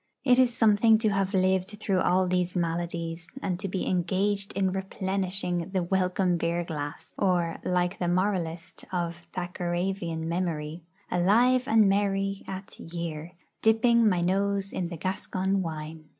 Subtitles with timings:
[0.23, 4.71] It is something to have lived through all these maladies, and to be engaged in
[4.71, 12.43] replenishing the welcome beer glass, or, like the moralist of Thackeravian memory, Alive and merry
[12.47, 16.05] at year, Dipping my nose in the Gascon wine.